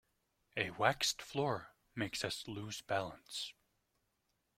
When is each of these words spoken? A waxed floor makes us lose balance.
A 0.57 0.71
waxed 0.71 1.21
floor 1.21 1.75
makes 1.95 2.25
us 2.25 2.47
lose 2.47 2.81
balance. 2.81 3.53